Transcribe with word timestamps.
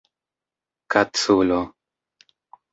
kaculo 0.91 1.61